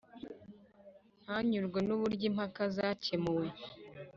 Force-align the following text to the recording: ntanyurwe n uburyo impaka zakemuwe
ntanyurwe 1.23 1.79
n 1.87 1.89
uburyo 1.95 2.25
impaka 2.29 2.61
zakemuwe 2.75 3.47